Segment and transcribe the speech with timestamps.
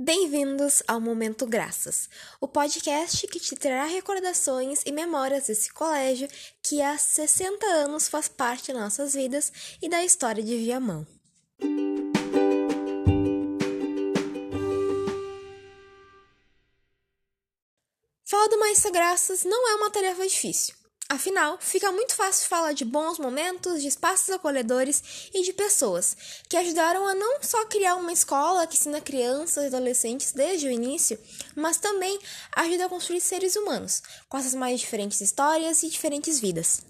[0.00, 2.08] Bem-vindos ao Momento Graças,
[2.40, 6.28] o podcast que te trará recordações e memórias desse colégio
[6.62, 11.04] que há 60 anos faz parte das nossas vidas e da história de Viamão.
[18.24, 20.77] Falar do Maestro Graças não é uma tarefa difícil.
[21.10, 25.02] Afinal, fica muito fácil falar de bons momentos, de espaços acolhedores
[25.32, 26.14] e de pessoas
[26.46, 30.70] que ajudaram a não só criar uma escola que ensina crianças e adolescentes desde o
[30.70, 31.18] início,
[31.56, 32.18] mas também
[32.54, 36.82] ajuda a construir seres humanos, com essas mais diferentes histórias e diferentes vidas.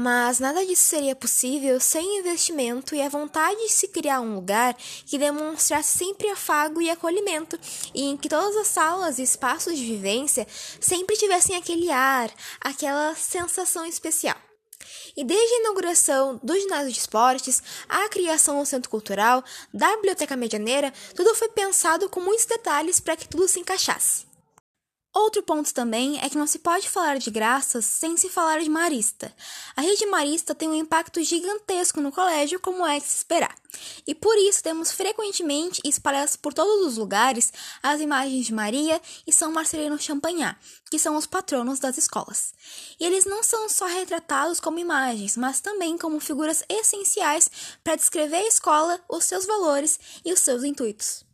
[0.00, 4.76] Mas nada disso seria possível sem investimento e a vontade de se criar um lugar
[5.04, 7.58] que demonstrasse sempre afago e acolhimento,
[7.92, 10.46] e em que todas as salas e espaços de vivência
[10.80, 12.30] sempre tivessem aquele ar,
[12.60, 14.36] aquela sensação especial.
[15.16, 19.42] E desde a inauguração do ginásio de esportes, a criação do centro cultural,
[19.74, 24.27] da biblioteca medianeira, tudo foi pensado com muitos detalhes para que tudo se encaixasse.
[25.18, 28.70] Outro ponto também é que não se pode falar de graças sem se falar de
[28.70, 29.34] marista.
[29.74, 33.52] A rede marista tem um impacto gigantesco no colégio, como é de se esperar.
[34.06, 37.52] E por isso temos frequentemente espalhadas por todos os lugares
[37.82, 40.56] as imagens de Maria e São Marcelino Champagnat,
[40.88, 42.54] que são os patronos das escolas.
[43.00, 47.50] E eles não são só retratados como imagens, mas também como figuras essenciais
[47.82, 51.27] para descrever a escola, os seus valores e os seus intuitos.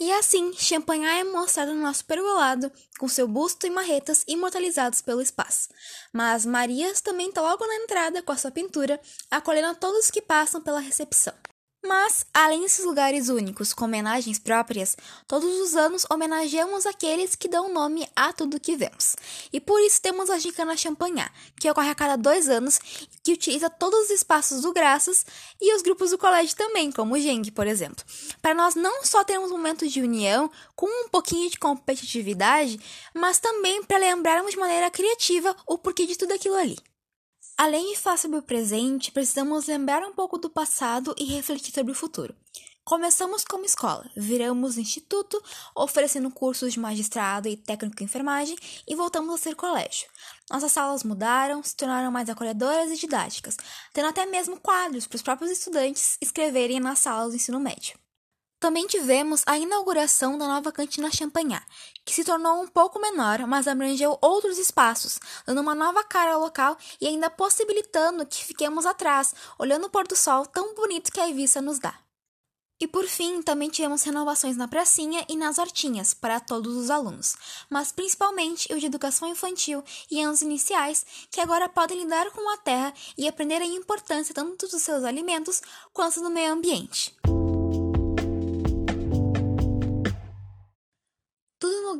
[0.00, 5.20] E assim, Champagnat é mostrado no nosso pergolado, com seu busto e marretas imortalizados pelo
[5.20, 5.68] espaço.
[6.10, 8.98] Mas Marias também está logo na entrada com a sua pintura,
[9.30, 11.34] acolhendo todos que passam pela recepção.
[11.82, 17.72] Mas, além desses lugares únicos com homenagens próprias, todos os anos homenageamos aqueles que dão
[17.72, 19.16] nome a tudo que vemos.
[19.50, 23.08] E por isso temos a Gica na Champagnat, que ocorre a cada dois anos e
[23.22, 25.24] que utiliza todos os espaços do Graças
[25.58, 28.04] e os grupos do colégio também, como o Geng, por exemplo.
[28.42, 32.78] Para nós não só termos momentos de união, com um pouquinho de competitividade,
[33.14, 36.76] mas também para lembrarmos de maneira criativa o porquê de tudo aquilo ali.
[37.62, 41.92] Além de falar sobre o presente, precisamos lembrar um pouco do passado e refletir sobre
[41.92, 42.34] o futuro.
[42.82, 45.38] Começamos como escola, viramos instituto,
[45.76, 48.56] oferecendo cursos de magistrado e técnico em enfermagem
[48.88, 50.08] e voltamos a ser colégio.
[50.50, 53.58] Nossas salas mudaram, se tornaram mais acolhedoras e didáticas,
[53.92, 57.94] tendo até mesmo quadros para os próprios estudantes escreverem nas salas do ensino médio.
[58.60, 61.64] Também tivemos a inauguração da nova cantina Champagnat,
[62.04, 66.40] que se tornou um pouco menor, mas abrangeu outros espaços, dando uma nova cara ao
[66.40, 71.20] local e ainda possibilitando que fiquemos atrás, olhando o pôr do sol tão bonito que
[71.20, 71.98] a vista nos dá.
[72.78, 77.36] E por fim, também tivemos renovações na pracinha e nas hortinhas para todos os alunos,
[77.70, 82.58] mas principalmente os de educação infantil e anos iniciais, que agora podem lidar com a
[82.58, 85.62] terra e aprender a importância tanto dos seus alimentos
[85.94, 87.14] quanto do meio ambiente.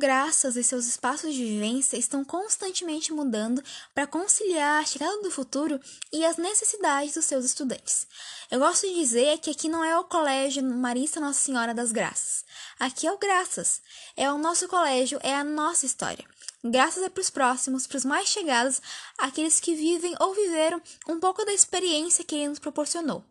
[0.01, 3.63] Graças e seus espaços de vivência estão constantemente mudando
[3.93, 5.79] para conciliar a chegada do futuro
[6.11, 8.07] e as necessidades dos seus estudantes.
[8.49, 12.43] Eu gosto de dizer que aqui não é o Colégio Marista Nossa Senhora das Graças.
[12.79, 13.79] Aqui é o Graças.
[14.17, 16.25] É o nosso colégio, é a nossa história.
[16.63, 18.81] Graças é para os próximos, para os mais chegados,
[19.19, 23.23] aqueles que vivem ou viveram um pouco da experiência que ele nos proporcionou.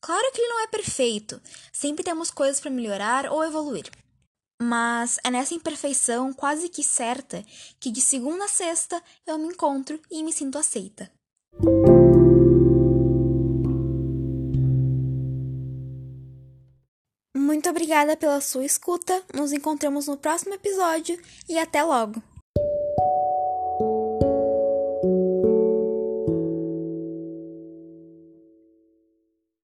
[0.00, 3.90] Claro que ele não é perfeito, sempre temos coisas para melhorar ou evoluir.
[4.62, 7.44] Mas é nessa imperfeição quase que certa
[7.80, 11.10] que de segunda a sexta eu me encontro e me sinto aceita.
[17.36, 19.20] Muito obrigada pela sua escuta.
[19.34, 22.22] Nos encontramos no próximo episódio e até logo!